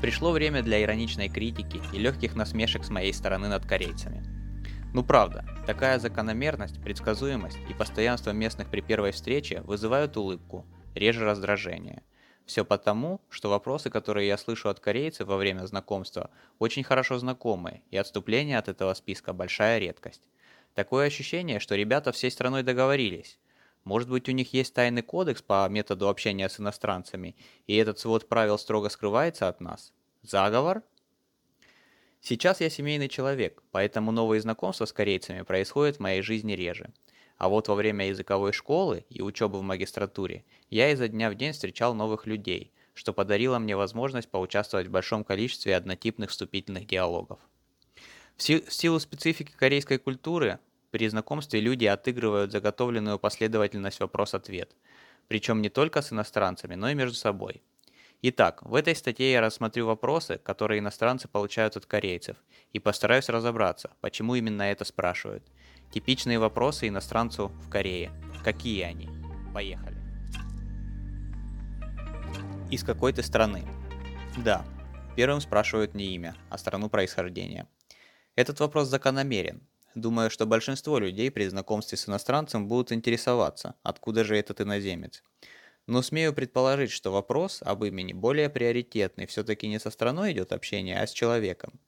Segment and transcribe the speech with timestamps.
[0.00, 4.24] Пришло время для ироничной критики и легких насмешек с моей стороны над корейцами.
[4.94, 12.02] Ну правда, такая закономерность, предсказуемость и постоянство местных при первой встрече вызывают улыбку, реже раздражение.
[12.46, 17.82] Все потому, что вопросы, которые я слышу от корейцев во время знакомства, очень хорошо знакомы,
[17.90, 20.22] и отступление от этого списка большая редкость.
[20.74, 23.38] Такое ощущение, что ребята всей страной договорились.
[23.84, 27.36] Может быть, у них есть тайный кодекс по методу общения с иностранцами,
[27.66, 29.92] и этот свод правил строго скрывается от нас?
[30.22, 30.82] Заговор?
[32.20, 36.92] Сейчас я семейный человек, поэтому новые знакомства с корейцами происходят в моей жизни реже.
[37.38, 41.52] А вот во время языковой школы и учебы в магистратуре я изо дня в день
[41.52, 47.40] встречал новых людей, что подарило мне возможность поучаствовать в большом количестве однотипных вступительных диалогов.
[48.36, 50.58] В силу специфики корейской культуры,
[50.90, 54.76] при знакомстве люди отыгрывают заготовленную последовательность вопрос-ответ,
[55.28, 57.62] причем не только с иностранцами, но и между собой.
[58.22, 62.36] Итак, в этой статье я рассмотрю вопросы, которые иностранцы получают от корейцев,
[62.72, 65.44] и постараюсь разобраться, почему именно это спрашивают–
[65.92, 68.12] Типичные вопросы иностранцу в Корее.
[68.44, 69.08] Какие они?
[69.52, 69.96] Поехали.
[72.70, 73.64] Из какой ты страны?
[74.36, 74.64] Да,
[75.16, 77.66] первым спрашивают не имя, а страну происхождения.
[78.36, 79.66] Этот вопрос закономерен.
[80.00, 85.22] Думаю, что большинство людей при знакомстве с иностранцем будут интересоваться, откуда же этот иноземец.
[85.86, 90.98] Но смею предположить, что вопрос об имени более приоритетный, все-таки не со страной идет общение,
[90.98, 91.78] а с человеком.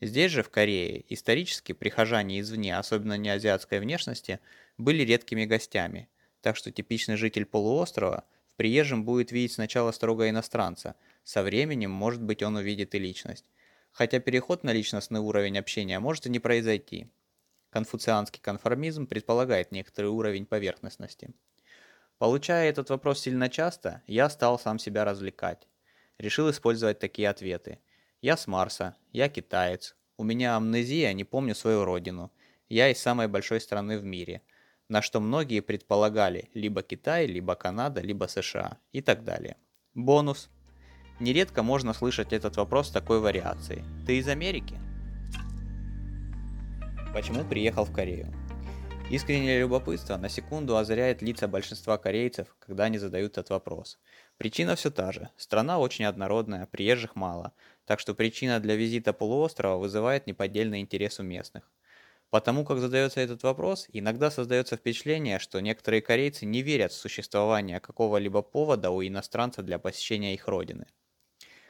[0.00, 4.40] Здесь же, в Корее, исторически прихожане извне, особенно не азиатской внешности,
[4.76, 6.08] были редкими гостями,
[6.40, 12.20] так что типичный житель полуострова в приезжем будет видеть сначала строго иностранца, со временем, может
[12.20, 13.44] быть, он увидит и личность.
[13.92, 17.12] Хотя переход на личностный уровень общения может и не произойти.
[17.74, 21.34] Конфуцианский конформизм предполагает некоторый уровень поверхностности.
[22.18, 25.66] Получая этот вопрос сильно часто, я стал сам себя развлекать.
[26.16, 27.80] Решил использовать такие ответы–
[28.22, 32.30] я с Марса, я китаец, у меня амнезия, не помню свою родину,
[32.68, 34.42] я из самой большой страны в мире,
[34.88, 39.56] на что многие предполагали либо Китай, либо Канада, либо США и так далее.
[39.94, 40.48] Бонус.
[41.18, 43.84] Нередко можно слышать этот вопрос такой вариации.
[44.06, 44.78] Ты из Америки?
[47.14, 48.34] Почему приехал в Корею?
[49.08, 54.00] Искреннее любопытство на секунду озаряет лица большинства корейцев, когда они задают этот вопрос.
[54.36, 55.30] Причина все та же.
[55.36, 57.52] Страна очень однородная, приезжих мало,
[57.86, 61.70] так что причина для визита полуострова вызывает неподдельный интерес у местных.
[62.30, 67.78] Потому как задается этот вопрос, иногда создается впечатление, что некоторые корейцы не верят в существование
[67.78, 70.86] какого-либо повода у иностранца для посещения их родины.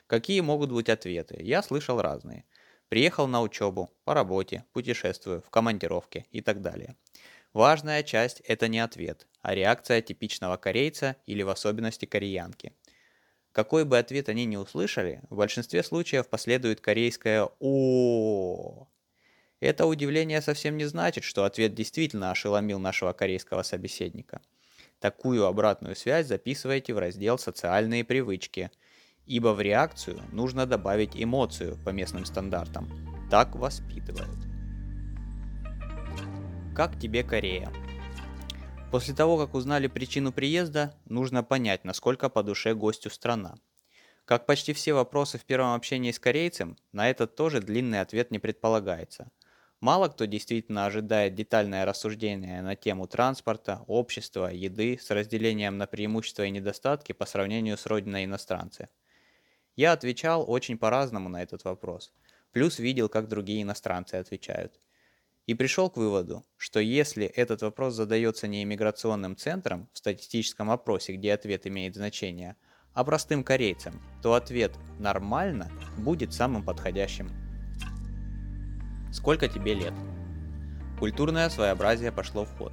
[0.06, 1.36] Какие могут быть ответы?
[1.38, 2.46] Я слышал разные.
[2.94, 6.94] Приехал на учебу, по работе, путешествую, в командировке и так далее.
[7.52, 12.72] Важная часть– это не ответ, а реакция типичного корейца или в особенности кореянки.
[13.50, 18.86] Какой бы ответ они ни услышали, в большинстве случаев последует корейское о
[19.58, 24.40] Это удивление совсем не значит, что ответ действительно ошеломил нашего корейского собеседника.
[25.00, 28.70] Такую обратную связь записывайте в раздел «Социальные привычки»,
[29.26, 32.88] ибо в реакцию нужно добавить эмоцию по местным стандартам.
[33.30, 34.38] Так воспитывают.
[36.74, 37.72] Как тебе Корея?
[38.90, 43.56] После того, как узнали причину приезда, нужно понять, насколько по душе гостю страна.
[44.24, 48.38] Как почти все вопросы в первом общении с корейцем, на этот тоже длинный ответ не
[48.38, 49.30] предполагается.
[49.80, 56.44] Мало кто действительно ожидает детальное рассуждение на тему транспорта, общества, еды с разделением на преимущества
[56.44, 58.88] и недостатки по сравнению с родиной иностранца.
[59.76, 62.12] Я отвечал очень по-разному на этот вопрос.
[62.52, 64.80] Плюс видел, как другие иностранцы отвечают.
[65.46, 71.14] И пришел к выводу, что если этот вопрос задается не иммиграционным центром в статистическом опросе,
[71.14, 72.56] где ответ имеет значение,
[72.94, 77.28] а простым корейцам, то ответ «нормально» будет самым подходящим.
[79.12, 79.94] Сколько тебе лет?
[80.98, 82.72] Культурное своеобразие пошло в ход.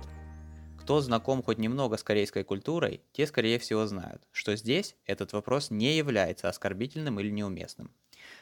[0.92, 5.72] Кто знаком хоть немного с корейской культурой, те скорее всего знают, что здесь этот вопрос
[5.72, 7.96] не является оскорбительным или неуместным.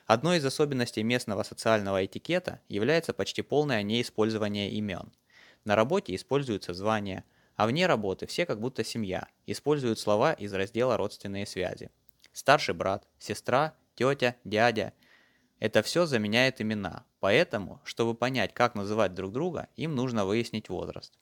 [0.08, 5.12] Одной из особенностей местного социального этикета является почти полное неиспользование имен.
[5.64, 7.24] На работе используются звания,
[7.56, 11.92] а вне работы все как будто семья, используют слова из раздела «родственные связи».
[12.34, 14.94] Старший брат, сестра, тетя, дядя–
[15.60, 21.14] это все заменяет имена, поэтому, чтобы понять, как называть друг друга, им нужно выяснить возраст.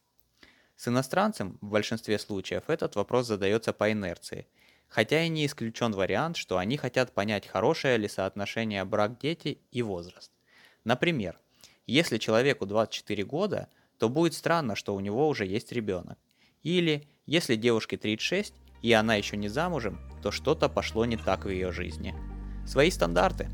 [0.77, 4.47] С иностранцем в большинстве случаев этот вопрос задается по инерции,
[4.87, 10.31] хотя и не исключен вариант, что они хотят понять, хорошее ли соотношение брак-дети и возраст.
[10.83, 11.39] Например,
[11.87, 16.19] если человеку 24 года, то будет странно, что у него уже есть ребенок.
[16.61, 18.53] Или, если девушке 36
[18.83, 22.13] и она еще не замужем, то что-то пошло не так в ее жизни.
[22.67, 23.49] Свои стандарты.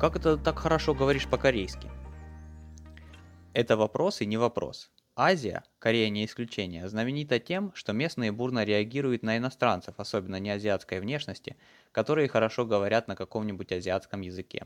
[0.00, 1.90] Как это так хорошо говоришь по-корейски?
[3.54, 4.90] Это вопрос и не вопрос.
[5.14, 11.00] Азия, Корея не исключение, знаменита тем, что местные бурно реагируют на иностранцев, особенно не азиатской
[11.00, 11.58] внешности,
[11.92, 14.64] которые хорошо говорят на каком-нибудь азиатском языке.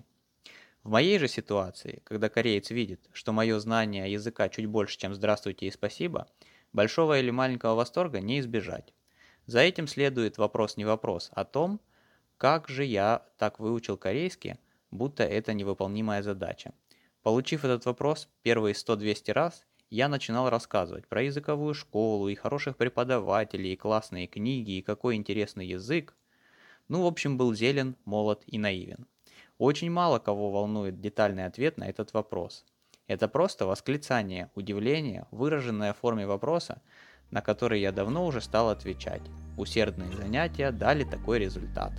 [0.85, 5.67] В моей же ситуации, когда кореец видит, что мое знание языка чуть больше, чем «здравствуйте»
[5.67, 6.29] и «спасибо»,
[6.73, 8.94] большого или маленького восторга не избежать.
[9.47, 11.81] За этим следует вопрос не вопрос о том,
[12.39, 14.61] как же я так выучил корейский,
[14.93, 16.73] будто это невыполнимая задача.
[17.26, 23.73] Получив этот вопрос первые 100-200 раз, я начинал рассказывать про языковую школу и хороших преподавателей,
[23.73, 26.14] и классные книги, и какой интересный язык.
[26.87, 29.08] Ну, в общем, был зелен, молод и наивен.
[29.58, 32.64] Очень мало кого волнует детальный ответ на этот вопрос.
[33.08, 36.81] Это просто восклицание, удивление, выраженное в форме вопроса,
[37.32, 39.22] на который я давно уже стал отвечать.
[39.58, 41.90] Усердные занятия дали такой результат.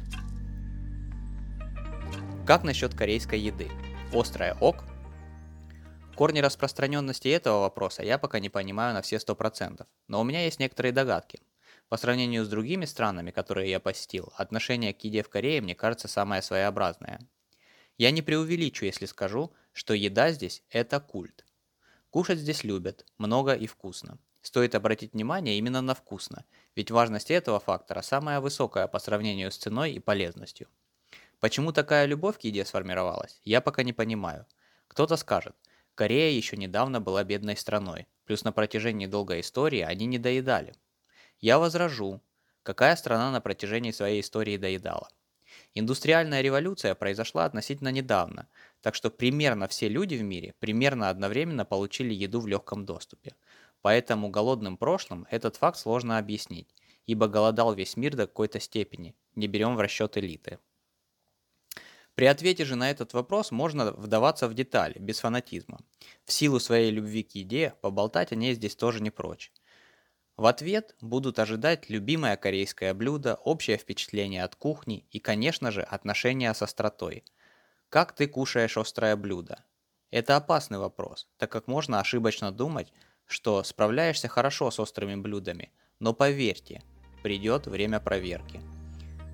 [2.46, 3.68] Как насчет корейской еды?
[4.14, 4.86] Острая ок?
[6.18, 10.60] Корни распространенности этого вопроса я пока не понимаю на все 100%, но у меня есть
[10.60, 11.40] некоторые догадки.
[11.90, 16.08] По сравнению с другими странами, которые я посетил, отношение к еде в Корее мне кажется
[16.08, 17.20] самое своеобразное.
[18.00, 21.46] Я не преувеличу, если скажу, что еда здесь– это культ.
[22.10, 24.18] Кушать здесь любят, много и вкусно.
[24.42, 29.58] Стоит обратить внимание именно на вкусно, ведь важность этого фактора самая высокая по сравнению с
[29.58, 30.68] ценой и полезностью.
[31.40, 34.48] Почему такая любовь к еде сформировалась, я пока не понимаю.
[34.88, 35.56] Кто-то скажет,
[35.98, 40.76] Корея еще недавно была бедной страной, плюс на протяжении долгой истории они не доедали.
[41.40, 42.22] Я возражу,
[42.62, 45.10] какая страна на протяжении своей истории доедала.
[45.74, 48.48] Индустриальная революция произошла относительно недавно,
[48.82, 53.36] так что примерно все люди в мире примерно одновременно получили еду в легком доступе.
[53.82, 56.76] Поэтому голодным прошлым этот факт сложно объяснить,
[57.08, 60.60] ибо голодал весь мир до какой-то степени, не берем в расчет элиты.
[62.18, 65.78] При ответе же на этот вопрос можно вдаваться в детали, без фанатизма.
[66.26, 69.52] В силу своей любви к еде, поболтать о ней здесь тоже не прочь.
[70.36, 76.52] В ответ будут ожидать любимое корейское блюдо, общее впечатление от кухни и, конечно же, отношения
[76.56, 77.24] с остротой.
[77.90, 79.64] Как ты кушаешь острое блюдо?
[80.10, 82.92] Это опасный вопрос, так как можно ошибочно думать,
[83.28, 86.82] что справляешься хорошо с острыми блюдами, но поверьте,
[87.22, 88.60] придет время проверки.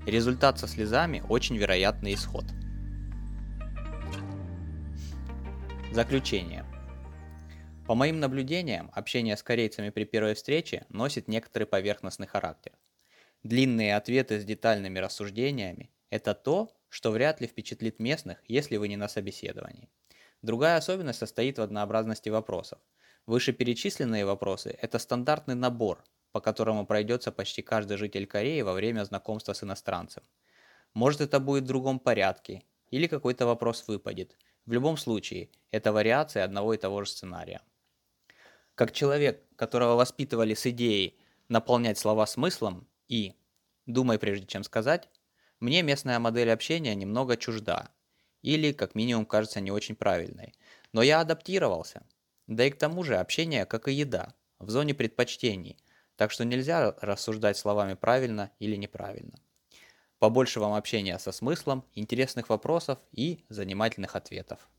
[0.06, 2.44] Результат со слезами очень вероятный исход.
[5.94, 6.66] Заключение.
[7.86, 12.72] По моим наблюдениям, общение с корейцами при первой встрече носит некоторый поверхностный характер.
[13.44, 18.98] Длинные ответы с детальными рассуждениями– это то, что вряд ли впечатлит местных, если вы не
[18.98, 19.88] на собеседовании.
[20.42, 22.80] Другая особенность состоит в однообразности вопросов.
[23.28, 29.54] Вышеперечисленные вопросы– это стандартный набор, по которому пройдется почти каждый житель Кореи во время знакомства
[29.54, 30.24] с иностранцем.
[30.96, 36.44] Может это будет в другом порядке, или какой-то вопрос выпадет– в любом случае, это вариация
[36.44, 37.62] одного и того же сценария.
[38.75, 43.36] Как человек, которого воспитывали с идеей наполнять слова смыслом и
[43.86, 45.10] «думай прежде чем сказать»,
[45.60, 47.92] мне местная модель общения немного чужда,
[48.42, 50.54] или, как минимум, кажется не очень правильной.
[50.92, 52.06] Но я адаптировался.
[52.48, 55.77] Да и к тому же общение, как и еда, в зоне предпочтений,
[56.15, 59.39] так что нельзя рассуждать словами правильно или неправильно.
[60.24, 64.70] Побольше вам общения со смыслом, интересных вопросов и занимательных ответов.